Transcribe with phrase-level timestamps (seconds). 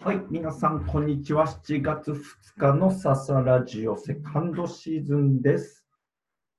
[0.00, 1.44] はい、皆さん、こんにちは。
[1.44, 2.16] 7月2
[2.56, 5.84] 日の笹ラジオセカンドシーズンです。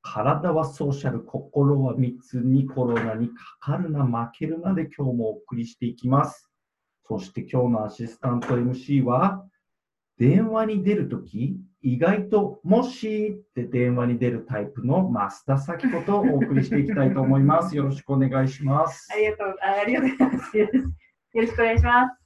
[0.02, 6.52] 体はソーシャル、心は密にコロナにかかるな、負けるなで今日もお送りしていきます。
[7.08, 9.46] そして今日のアシスタント MC は、
[10.18, 17.74] 電話に出るとき、意外ともしって電話に出るタイプの増田咲子とお送りしていきたいと思います。
[17.78, 19.16] よろしくお願いしますあ。
[19.16, 20.58] りがとう、ありがとうございます。
[20.58, 20.68] よ
[21.36, 22.19] ろしくお願いします。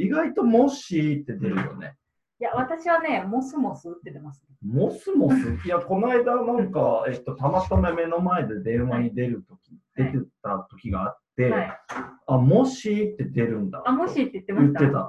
[0.00, 1.94] 意外ともしって出るよね。
[2.40, 4.56] いや、私はね、モスモスって出ます、ね。
[4.66, 11.78] モスモスいや、この間なんか、えっと、たまたま目の前で電話に出るとき、はい出てた時があって、はい。
[12.26, 13.82] あ、もしって出るんだ。
[13.84, 14.80] あ、もしって言ってました。
[14.80, 15.06] 言ってた。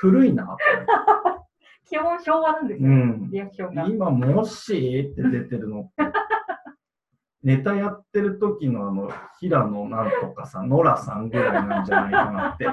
[0.00, 0.56] 古いなと
[1.86, 3.26] 基本昭和なんですよ、思って。
[3.30, 3.84] リアクションが。
[3.84, 3.92] うん。
[3.92, 5.92] 今、もしって出てるのって。
[7.44, 12.66] ネタやってる時のあの、平野なんとかさん、ノラさんぐらいなんじゃないかなって、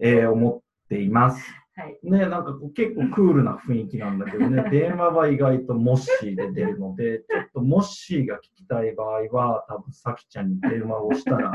[0.00, 1.50] えー思っています。
[1.76, 1.98] はい。
[2.04, 11.52] ね、なんかこう結構クールな雰囲気なんだけどね、 電話は意外とモッシーで出るので、ちょっとモッシーが聞きたい場合は、多分さきちゃんに電話をしたら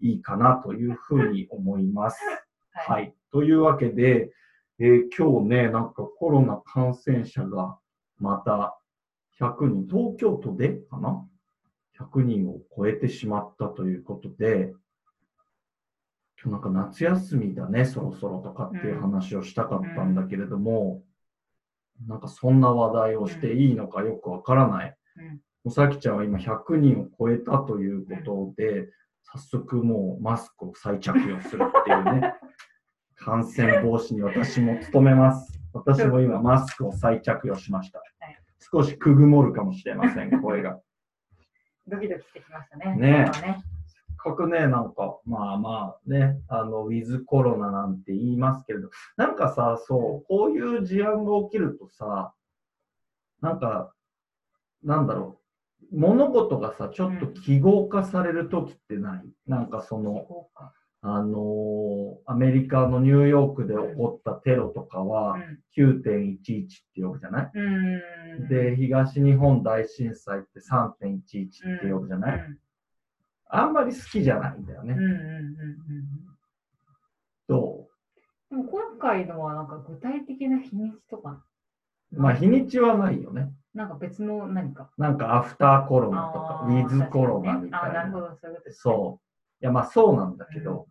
[0.00, 2.20] いいかなというふうに思います。
[2.72, 3.04] ははい。
[3.06, 3.12] い。
[3.32, 4.32] というわけで、
[4.78, 7.78] えー今日ね、なんかコロナ感染者が
[8.18, 8.78] また
[9.40, 11.26] 100人、東京都でかな
[11.98, 14.74] ?100 人を超えてしまったということで、
[16.44, 21.02] 今日なんか夏休みだね、そろそろとかっていう話をしたかったんだけれども、
[22.06, 24.96] なんかそんな話題をしていいのかよくわからない。
[25.16, 28.90] うんおさきちゃんは今100人を超えたということで、
[29.22, 32.34] 早速もうマスクを再着用するっていうね、
[33.16, 35.58] 感染防止に私も努めます。
[35.72, 37.98] 私も今マスクを再着用しました。
[37.98, 38.14] はい
[38.72, 40.80] 少しくぐもるかもしれません、声が。
[41.86, 42.96] ドキドキしてきましたね。
[42.96, 43.30] ね
[44.32, 52.32] くね、なんか、まあまあね、あの、ウィズコロナなんて言いますけれど、なんかさ、そう、こういう事案が起きるとさ、
[53.40, 53.92] なんか、
[54.82, 55.38] なんだろ
[55.92, 60.26] う、物事がさ、ちょっと記号化されるときってない、なんかその、
[61.06, 61.94] あのー
[62.26, 65.36] アメリカのニューヨークで起こったテロとかは
[65.76, 66.38] 9.11っ
[66.94, 67.50] て呼ぶじゃない？
[68.48, 71.18] で、東日本大震災って3.11
[71.76, 72.58] って呼ぶじゃない、うん
[73.48, 74.94] あんまり好きじゃないんだよね。
[74.94, 75.54] うんうんうんうん。
[77.48, 77.88] ど
[78.50, 81.44] でも今回のはなんか具体的な日にちとか、
[82.12, 83.52] うまあ、日にちはないよね。
[83.74, 84.90] なんか別の何か。
[84.96, 88.10] なんかアフターコロナとか、ウィズコロナみた確かにねあー、ないな。
[88.10, 88.80] るほど、そういうことですね。
[88.80, 89.64] そう。
[89.64, 90.86] いや、まあそうなんだけど、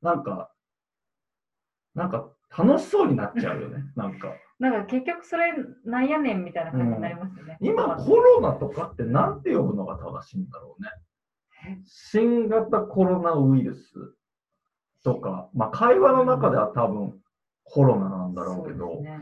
[0.00, 0.52] なんか、
[1.94, 3.84] なんか楽しそうになっちゃうよね。
[3.96, 4.32] なんか。
[4.60, 7.58] なんか結局それなんやねんみたいな感じになりますよね。
[7.60, 10.90] 今コロナとかってなんて呼ぶのが正しいんだろうね。
[11.84, 13.92] 新型コロナウイルス
[15.04, 17.14] とか、まあ会話の中では多分
[17.64, 19.20] コロナなんだろうけど、ね。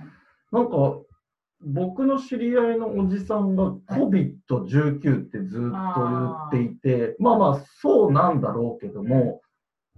[0.53, 0.77] なんか
[1.61, 9.41] 僕の知り合いのおじさんが COVID-19 ってずっと言っていて、まあまあそうなんだろうけども、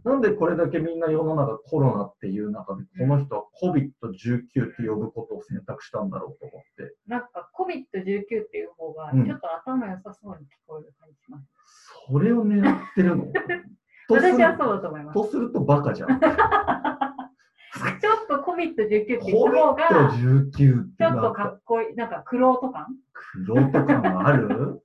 [0.05, 6.95] なんでこれだけみんな世の中コロナっていう中でこの人は COVID-19 って呼ぶことを選択したんだろうと思って。
[7.07, 11.47] なんか COVID-19 っていう方がうんちょっと頭良さそうに聞こえる感じします。
[12.11, 13.27] それを狙ってるの？
[14.11, 15.15] 私はそうだと思います。
[15.15, 16.09] とするとバカじゃん。
[16.19, 22.87] ちょっと COVID-19 って言った方が、COVID-19 ってちょっとかかっこいい、なんかクロート感
[23.45, 24.83] 黒と感がある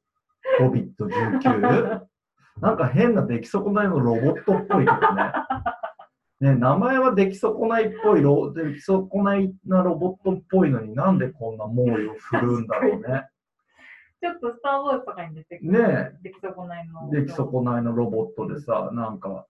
[0.60, 2.02] ?COVID-19?
[2.62, 5.34] なんか変な出来損ないのロボットっぽいけどね。
[6.42, 13.30] ね、名前は出来損ないっぽいロ、出来損ないなロボットっぽいのになんでこんな猛威を振るうんだろうね。
[14.22, 15.72] ちょっとスター・ウォーズとかに出てくる。
[15.72, 17.10] ね出来損ないの。
[17.12, 19.46] 出来損ないのロボットでさ、なんか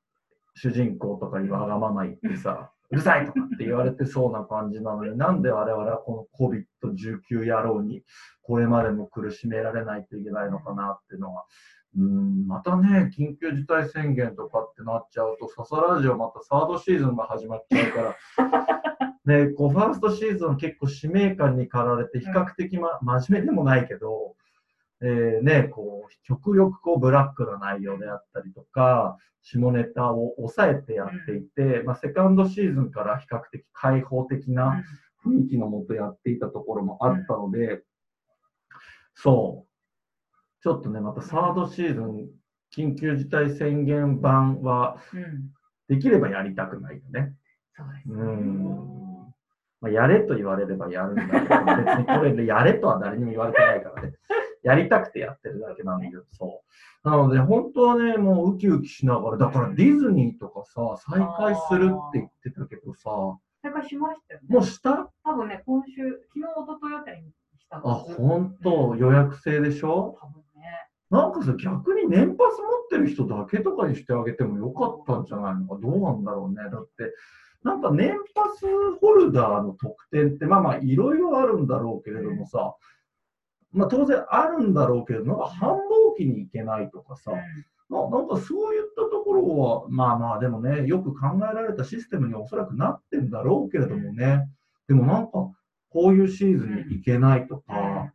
[0.56, 8.04] 主人公とかにわがまま言ってさ、うるさいとかって言われてそうな感じなのに、なんで我々はこの COVID-19 野郎に
[8.44, 11.46] これまでも苦しめられないといけないのかなっていうのは、
[11.96, 24.36] うん、またね、緊急事態宣言とかってなっちゃうと、ササラジオまたサードシーズンが始まっちゃうから、 ね、こうファーストシーズンは結構使命感に駆られて、比較的、ま、真面目でもないけど、
[25.02, 34.56] えーね、こう、極力こうブラックな内容であったりとか、下ネタを抑えてやっていて、まあ、セカンドシーズンから比較的開放的うん。
[34.56, 34.84] な
[35.26, 37.84] 雰囲気のもとやっていたところもあったので、
[39.16, 39.73] そう、
[40.64, 42.30] ちょっとね、またサードシーズン、
[42.76, 45.52] 緊急事態宣言版は、うん。
[45.90, 47.36] できればやりたくないよね。
[47.76, 48.16] そうですね。
[48.16, 49.34] うん。
[49.82, 54.14] まあ、やれと言われればやるんだけど、別にこれでやれとは誰にも言われてないからね。
[54.64, 56.64] やりたくてやってるだけなんだけど、そ
[57.04, 57.10] う。
[57.10, 64.48] なので、本当はね、もうウキウキしながら、だからディズニーとかさ、再開するって言ってたけど、とさ、再開しましたよね。
[64.48, 65.12] もうした？
[65.26, 65.92] 多分ね、今週、
[66.34, 66.46] 昨日、一
[66.80, 70.16] 昨日あたりにしたあ、ほんと、予約制でしょ？
[70.22, 70.43] 多分ね。
[71.14, 76.72] なんかさ、逆に年パス持ってる人だけとかにしてあげてもよかったんじゃないのか、どうなんだろうね。
[76.72, 77.14] だって、
[77.64, 78.66] なんか年パス
[79.00, 82.76] ホルダーの特典って、まあまあ、いろいろあるんだろうけれどもさ、
[83.72, 85.78] まあ当然あるんだろうけど、なんか繁忙
[86.18, 87.32] 期に行けないとかさ、
[87.92, 94.50] ななんかそういったところは、まあまあ、でもね、よく考えられたシステムにおそらくなってんだろうけれどもね、
[94.88, 95.52] でもなんか、
[95.90, 98.12] こういうシーズンに行けないとか、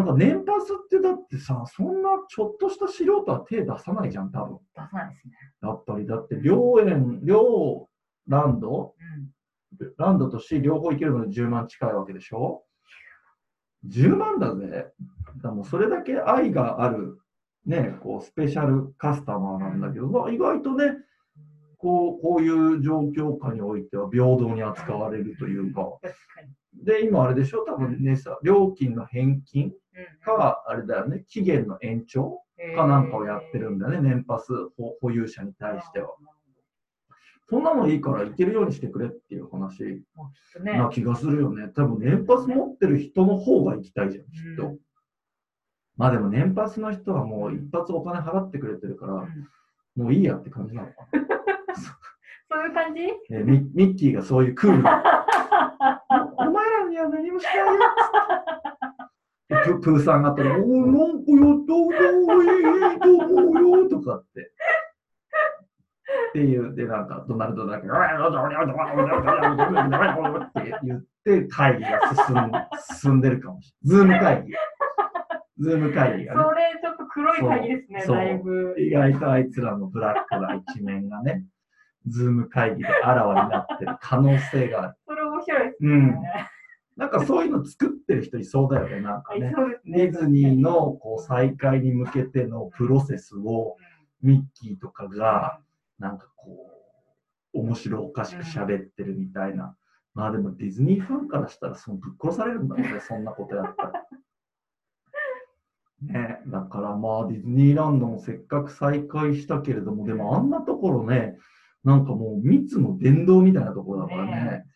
[0.00, 4.58] なんか年パスってだってさ、そんなちょっとした素人は手出さないじゃん、多分。
[4.74, 5.34] 出さないですね。
[5.62, 7.88] やっぱり、だって、両園、両
[8.26, 8.94] ランド、
[9.78, 9.92] うん。
[9.98, 12.64] ランドと市両方行けるので10万近いわけでしょ
[13.86, 14.92] ?10 万だぜ。
[15.42, 17.18] だもうそれだけ愛がある、
[17.66, 20.96] ね、こう、スペシャルカスタマーなんだけど、まあ、意外とね、
[21.78, 25.82] こう、こういう状況下においては平等に扱われるというか。
[26.84, 27.64] で、今あれでしょ？
[27.64, 29.66] 多分ね、さ、料金の返金？
[29.66, 29.72] うん
[30.24, 32.42] か、あれだよね、期限の延長
[32.76, 36.10] かなんかをやってるんだよね、年パス保保有者に対しては。。
[37.48, 40.04] そんなのいいから行けるようにしてくれっていう話。
[40.62, 41.68] な気がするよね。
[41.74, 44.68] 多分年パス持ってる人の方が行きたいじゃん、きっと。
[44.68, 44.78] うん
[45.96, 49.28] まあでも年パスの人はもう一発お金払ってくれてるから、うん
[49.96, 50.94] もういいやって感じなのか
[52.48, 53.06] そういう感じ？
[53.28, 53.40] な。
[53.40, 55.02] ねミミッキーがそういうクールな、
[59.64, 61.94] ププーさんがあったら、おー、なんかやった方が
[62.92, 64.52] いいと思うよとかって。
[66.30, 67.86] っていう、で、なんか、ドナルドだけ、
[70.46, 72.52] って言って、会議が進ん
[73.00, 73.98] 進んでるかもしれない。
[73.98, 74.52] ズーム会議。
[75.58, 76.50] ズーム会議がねそ。
[76.54, 78.74] れちょっと黒い鍵ですね、だいぶ。
[78.78, 81.44] 意外とあいつらのブラックな一面がね、
[82.06, 84.94] ズーム会議であらわになってる可能性がある。
[85.06, 85.90] それ面白いですね。
[85.90, 86.14] うん。
[86.96, 89.52] なんかそういうの作ってる人いそうだよね、なんかね。
[89.86, 93.76] ディズニーのこう再開に向けてのプロセスを
[94.22, 95.60] ミッキーとかが
[95.98, 96.70] なんかこ
[97.54, 99.76] う面白おかしく喋ってるみたいな。
[100.14, 104.06] まあでもディズニーファンからしたらそのぶっ殺されるんだろうね、 そんなことやったら。
[106.02, 111.38] ね、だからまあディズニーランドもせっかく再開したけれども、でもあんなところね、
[111.84, 114.32] なんかもう密の殿堂みたいなところだからね。
[114.32, 114.66] ね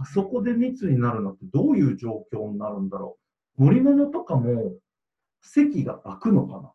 [0.00, 3.18] あそこで密になるのってどういう状況になるんだろ
[3.58, 3.64] う。
[3.64, 4.74] 乗り物とかも
[5.42, 6.72] 席が空くのかな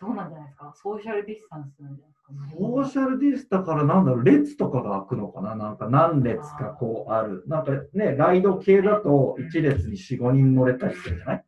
[0.00, 0.72] そうなんじゃないですか？
[0.76, 2.56] ソーシャルディスタンスなんじゃないですか？
[2.56, 7.42] ソーシャルディスだからなんだろう、列とかが空くのかななんか何列かこうある。
[7.48, 11.44] なんかね、ライド系だと1列に4、5人乗れたりするじゃない？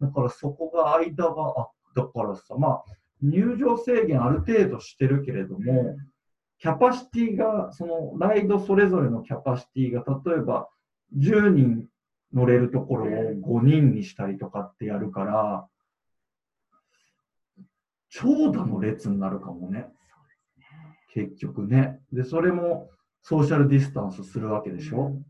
[0.00, 2.84] だからそこが間が、あ、だからさ、まあ、
[3.22, 5.96] 入場制限ある程度してるけれども、
[6.58, 10.68] キャパシティが、そのライドそれぞれのキャパシティが、例えば
[11.16, 11.86] 10人
[12.32, 15.66] 乗れるところを5人にしたりとかってやるから、
[18.08, 19.86] 長蛇の列になるかもね、
[21.12, 22.00] 結局ね。
[22.12, 22.90] で、それも
[23.22, 25.20] ソーシャルディスタンスするわけでしょ。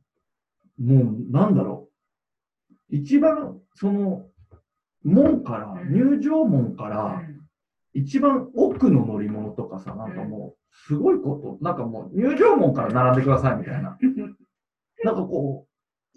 [0.79, 1.89] もう、なんだろ
[2.91, 2.97] う。
[2.97, 4.27] 一番、その、
[5.03, 7.23] 門から、入場門から、
[7.95, 13.99] 一番奥の乗り物とかさ、なんかもう、すごいこと、なんかもう、入場門から並んでくださいみたいな。
[15.05, 15.67] なんかこ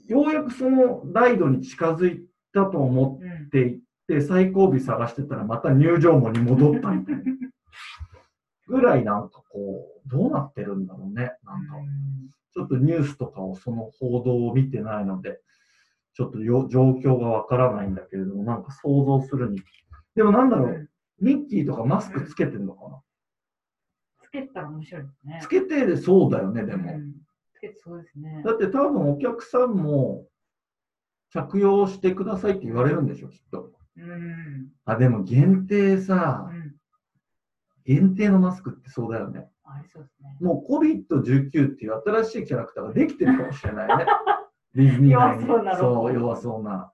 [0.07, 7.23] う、ようやくそのライドに近づいたと思うんっていって、最後尾探してたら、また入場門に戻ったみたいな。
[8.67, 11.31] ぐらいなんかこう、どうなってるんだろうね。
[11.43, 11.75] なんか、
[12.53, 15.39] ちょっとニュースとかをその報道を見てないので、
[16.13, 19.61] ちょっとよ状況がわからないんだけれども、なんか想像するに。
[20.15, 23.01] でもなんだろう、ミッキーとかマスクつけてんのかな
[24.29, 25.39] つけたら面白いですね。
[25.41, 26.93] つけてそうだよね、でも。
[26.93, 27.13] うん
[27.55, 28.41] つけてそうですね。
[28.45, 30.27] だって多分お客さんも
[31.33, 33.71] 着用してくださいって言われるんでしょ、きっと。
[33.97, 34.69] うん。
[34.85, 36.75] あ、でも限定さう、ん。
[37.85, 39.49] 限定のマスクってそうだよね。
[39.65, 40.37] ありそうですね。
[40.39, 44.05] もう COVID-19 っていう新しいキャラクターができてるかもしれないね。
[44.75, 45.47] ディズニー内に。
[45.47, 46.93] 弱そうなそう、弱そうな。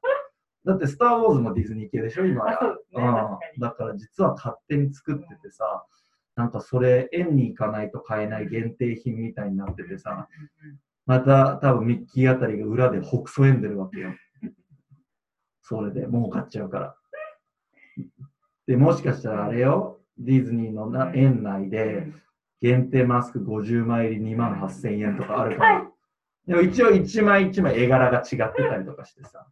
[0.65, 2.57] だって、スター・ウォーズもディズニー系でしょ、今や。
[2.57, 3.07] あ、そうね。
[3.55, 3.61] うん。
[3.61, 5.85] だから実は勝手に作っててさ、
[6.35, 10.27] なんかそれ、園に行かないと買えない限定品みたいになっててさ、
[11.05, 14.13] また多分ミッキーあたりが裏で北総んでるわけよ。
[15.61, 16.95] それで儲かっちゃうから。
[18.67, 22.07] で、もしかしたらあれよ、ディズニーのな園内で
[22.61, 25.91] 限定マスク50枚入り2万8000円とかあるから。
[26.47, 29.47] でも一応1枚1枚絵柄が違ってたりとかしてさ、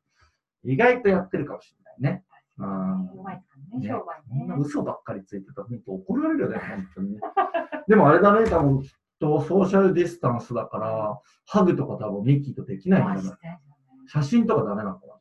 [0.64, 2.24] 意外とやってるかもしれないね。
[2.60, 4.60] うんうまいですからね、ね商売こん。
[4.62, 7.20] 嘘ばっかりついてたら本当怒られるよね、本当にね。
[7.88, 13.24] でもあれだね、多分きっとソーシャルディスタンスだから、ハグとか多分ミッキーとできないんじゃない？
[13.24, 13.60] まあしてない
[14.08, 15.14] 写真とかダメなのかな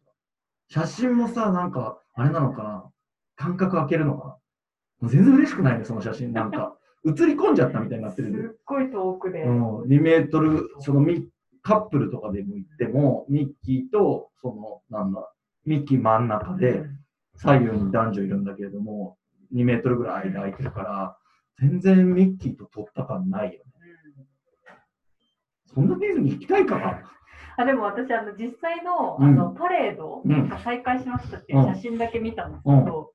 [0.69, 2.85] 写真もさ、なんか、あれなのかな？
[3.37, 4.39] 間隔空けるのか
[5.01, 5.09] な？
[5.09, 6.33] 全然嬉しくないね、その写真。
[6.33, 8.33] なんか、 映り込んじゃったみたいになってる。
[8.33, 9.43] すっごい遠くで。
[9.43, 11.29] うん、2メートル、そのミ
[11.63, 15.33] カップルとかでも行っても、ミッキーと、その、なんだ、
[15.65, 16.85] ミッキー真ん中で、
[17.37, 19.17] 左右に男女いるんだけれども、
[19.55, 21.17] 2メートルぐらい間空いてるから、
[21.59, 23.59] 全然ミッキーと撮った感ないよね。
[23.67, 23.73] うん
[25.75, 27.03] そんなディズニー行きたいかな？
[27.57, 29.25] あでも私あの実際の,、うん。
[29.25, 30.49] あのパレードうん。
[30.49, 33.13] が再開しましたっていう写真だけ見たんですけど、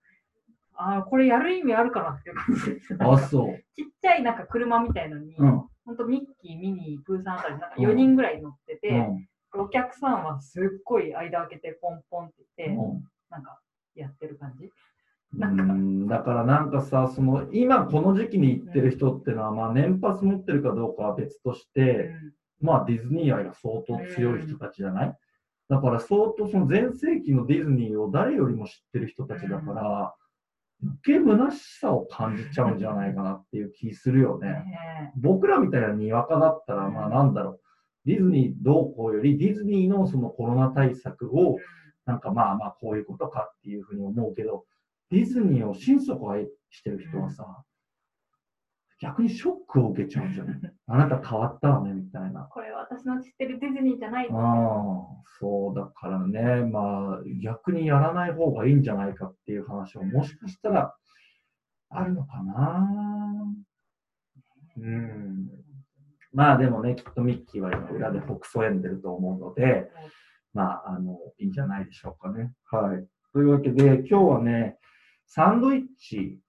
[0.74, 2.98] あーこれやる意味あるかなっていう感じです。
[3.00, 3.64] あ、そう。
[3.76, 5.64] ちっちゃいなんか車みたいのに、うん。
[5.86, 7.86] ほんとミッキー、ミニー、プーさんあたりなんかうん。
[7.86, 9.62] 4人ぐらい乗ってて、うん。
[9.62, 13.04] お客さんはすっごい間開けてポンポンって言って、うん。
[13.30, 13.60] なんか
[13.98, 14.66] やってる感じ？
[14.66, 15.64] うなんか。
[15.64, 22.12] んだからなんかさ、その今この時期に行ってる人ってのは、まあ年パス持ってるかどうかは別として、
[22.62, 25.18] まあディズニー愛が相当強い人たちじゃない、
[25.70, 30.14] だから相当その全盛期のディズニーを誰よりも知ってる人たちだから、
[30.82, 34.50] 余計虚しさを感じちゃうんじゃないかなっていう気するようんね。
[34.50, 37.60] ね僕らみたいなにわかだったら、まあなんだろう、
[38.06, 41.62] ディズニーどうこうより、ディズニーのそのコロナ対策をえ、
[42.08, 44.66] なんかまあまあこういうことかっていうふうに思うけど、
[45.12, 47.64] ディズニーを心底愛してる人はさ、
[49.00, 52.48] 逆にショックを受けちゃうんじゃないあなた変わったわね、みたいな。
[52.52, 54.30] これ私の知ってるディズニーじゃない。
[54.32, 54.34] ああ、
[55.40, 60.96] そうだからね、まあ逆にやらない方がいいんじゃないかっていう話ももしかしたら
[61.90, 62.90] あるのかな。
[64.78, 65.50] うん。
[66.32, 69.92] まあでもね、きっとミッキーは今裏で北総んでると思うので、
[70.54, 72.52] まあ、あの、いいんじゃないでしょうかね。
[72.72, 73.06] はい。
[73.34, 74.78] というわけで、今日はね、
[75.26, 76.40] サンドイッチ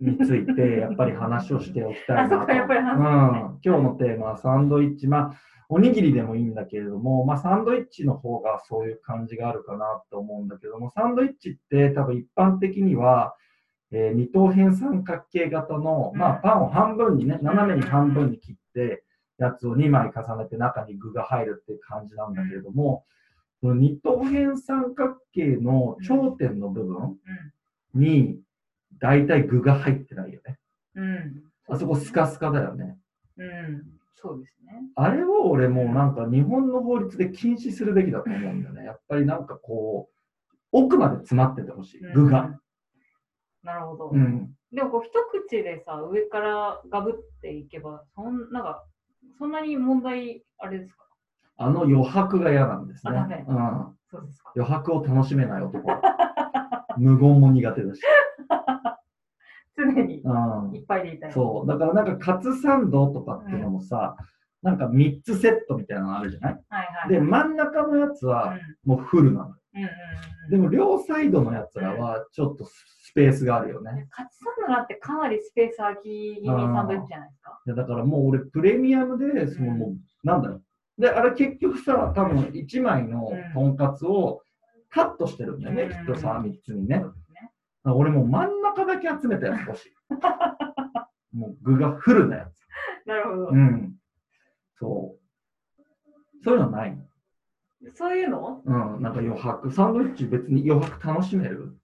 [0.00, 2.36] について、 やっぱり話をしておきたいなと。
[2.36, 3.56] あそっかやっぱり話うん。
[3.56, 5.08] す今日のテーマはサンドイッチ。
[5.08, 5.32] まあ、
[5.68, 13.34] おにぎりでもいいんだけれども、まあ、サンドイッチの方がそういう感じがあるかなと思うんだけども、サンドイッチって多分一般的には、
[13.92, 19.04] えー二等辺三角形型の、まあ、うんパンを半分にね、斜めに半分に切って、
[19.40, 23.04] やつを2枚重ねて中に具が入るっていう感じなんだけれども、
[23.62, 27.18] 二等辺三角形の頂点の部分
[27.94, 28.40] に、
[28.98, 30.58] だいたい具が入ってないよね。
[30.94, 31.04] うん。
[31.04, 31.42] うん。
[31.68, 32.98] あそこスカスカだよね。
[33.36, 33.82] うん。
[34.16, 34.82] そうですね。
[34.94, 38.84] あれを俺もうなんか日本の法律で禁止するべきだと思うんだよね。
[38.84, 40.16] やっぱりなんかこう、
[40.72, 42.42] 奥まで詰まっててほしい、具が。
[42.42, 42.60] うん。
[43.62, 44.10] なるほど。
[44.10, 44.54] うん。
[44.72, 45.10] でもこう一
[45.48, 48.84] 口でさ、上からガブっていけば、そんなんか、
[49.38, 51.04] そんなに問題、あれですか？
[51.62, 53.44] あの余白が嫌なんですね。
[53.48, 53.96] うん。
[54.10, 54.52] そうですか。
[54.56, 56.00] 余白を楽しめない男は。
[56.96, 58.00] 無言も苦手だし。
[59.76, 61.32] 常にうんいっぱいでいたい。
[61.32, 61.68] そう。
[61.68, 64.16] だからなんかカツサンドとかっていうのもさ、
[64.62, 66.52] なんか3つセットみたいなのあるじゃない？
[66.68, 67.08] はいはい。
[67.10, 69.44] で、真ん中のやつうん、はもうフルなの。
[69.46, 69.48] う
[69.78, 70.50] んうんうん。
[70.50, 74.08] でも両サイドのやつらはちょっとスペースがあるよね。
[74.10, 77.60] カツサンドなんてかなりスペース空き気味サンドイッチじゃないですか。
[77.66, 80.62] いやだからもう俺プレミアムで、そのもう、なんだろう。
[81.00, 84.42] で、あれ結局さ、多分1枚のとんかつを
[84.90, 86.98] カットしてるんだよね、うんきっとさ、3つにね。
[86.98, 87.04] ね。
[87.84, 89.92] 俺もう真ん中だけ集めたやつ欲しい。
[91.36, 92.66] もう具がフルなやつ。
[93.06, 93.56] なるほどう。
[93.56, 93.94] ん。
[94.74, 96.44] そう。
[96.44, 97.04] そういうのないの？
[97.94, 98.62] そういうの？
[98.64, 99.02] うん。
[99.02, 99.70] なんか余白。
[99.70, 101.76] サンドイッチ別に余白楽しめる？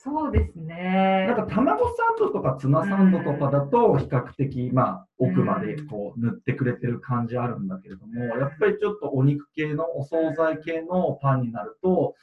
[0.00, 1.26] そうですね。
[1.26, 12.14] なんか卵サンドとかツナサンドとかだと比較的、まあ、奥までこう塗ってくれてる感じあるんだけれども、やっぱりちょっとお肉系のお惣菜系のパンになると、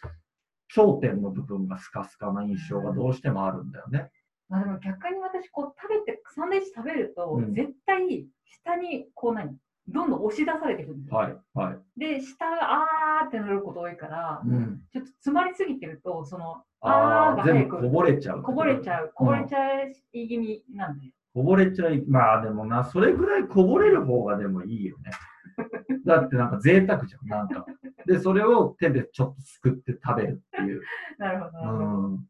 [0.69, 4.09] 頂点の部分がスカスカな印象がどうしてもあるんだよね。
[4.47, 8.25] まあでも逆に私こう食べて、サンドイッチ食べると、うん絶対
[8.63, 9.57] 下にこう何？
[9.87, 11.17] どんどん押し出されてくるんですよ。
[11.17, 11.99] はい、はい。
[11.99, 14.81] で、下があーってなること多いから、うん。
[14.91, 18.41] ちょっと詰まりすぎてると、その、あーが早く全部こぼれちゃう。
[18.41, 21.11] こぼれちゃう、こぼれちゃい気味なんで。
[21.33, 25.11] こぼれちゃい、まあでもな、それぐらいこぼれる方がでもいいよね。
[26.05, 27.65] だってなんか贅沢じゃん、なんか。
[28.05, 30.81] で、それを手でちょっとすくって食べるっていう。
[31.17, 31.85] なるほど、なるほど。
[31.85, 32.27] うん。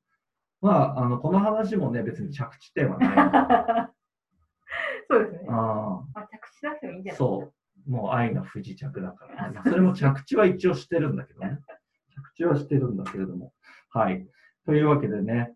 [0.61, 3.89] まあ、あの、この話もね、別に着地点はない。
[5.09, 5.47] そうですね。
[5.49, 5.53] あ
[6.13, 7.51] まあ、着地出してもいいんじゃないそ
[7.87, 7.89] う。
[7.89, 9.59] もう愛の不時着だから、ね。
[9.63, 11.59] それも着地は一応してるんだけどね。
[12.15, 13.53] 着地はしてるんだけれども。
[13.89, 14.27] はい。
[14.65, 15.53] というわけでね、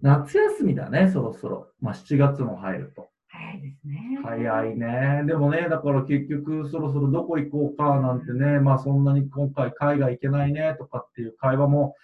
[0.00, 1.68] 夏休みだね、そろそろ。
[1.80, 3.08] まあ、7月も入ると。
[3.28, 4.18] 早いですね。
[4.22, 5.22] 早いね。
[5.26, 11.94] でもね、だから結局そろそろどこ行こうかなんてね、まあそんなに今回海外行けないねとかっていう会話も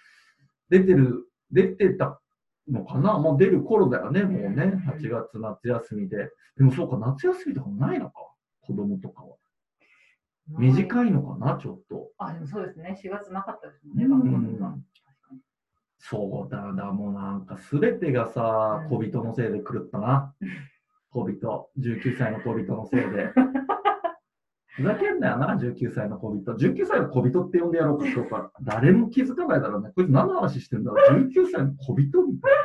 [0.69, 2.20] 出てる、出てた
[2.69, 3.17] のかな？
[3.17, 4.79] もう出る頃だよね、もうねうん。
[4.89, 6.29] 8月夏休みで。
[6.57, 8.13] でもそうか、夏休みとかもないのか、
[8.61, 9.35] 子供とかは。
[10.47, 12.09] 短いのかな、ちょっと。
[12.17, 12.99] あ、でもそうですね。
[13.01, 14.77] 4月なかったですもんね、うん学校とか。
[15.97, 20.33] そうだ、だ、もうなんか全てがさ、うん小人のせいで狂ったな。
[21.11, 23.33] 小人、19歳の小人のせいで。
[24.75, 26.53] ふざけんなよな、19歳の小人。
[26.53, 28.51] 19歳の小人って呼んでやろうか、今日から。
[28.61, 29.91] 誰も気づかないだろうね。
[29.95, 31.27] こいつ何の話してんだろう。
[31.27, 32.57] 19歳の小人みたいな。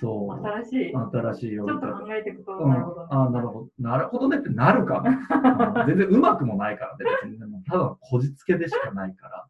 [0.00, 0.46] そう。
[0.46, 0.90] 新しい。
[0.90, 1.92] ちょ新しい呼びっと方。
[2.00, 3.06] 考えていくと、うんなるほどね。
[3.10, 3.68] あなるほど。
[3.78, 5.82] なるほどねってなるかな。
[5.82, 7.04] う ん全然うまくもないからね。
[7.22, 9.46] 別にねもうただのこじつけでしかないから。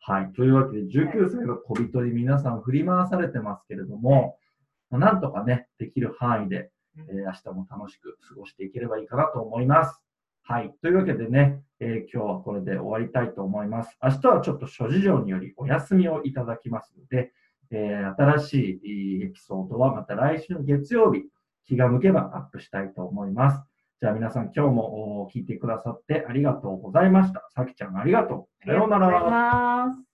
[0.00, 0.32] はい。
[0.34, 4.38] というわけで、19歳の小人に皆さん振り回されてますけれども、
[4.90, 10.03] まあなんとかね、できる範囲で、えー明日も楽しく過ごしていければいいかなと思います。
[10.46, 10.74] はい。
[10.82, 13.96] というわけでね、えー今日はこれで終わりたいと思います。
[14.02, 17.32] 明日はちょっと諸事情によりお休みをいただきますので、
[17.70, 21.22] えー新しいエピソードはまた来週の月曜日、
[21.66, 23.62] 気が向けばアップしたいと思います。
[24.02, 27.46] じゃあ皆さん今日も聞いてくださってありがとうございました。
[27.54, 28.66] さきちゃんありがとう。
[28.66, 29.86] さようなありがとうございら。
[29.86, 30.13] ます。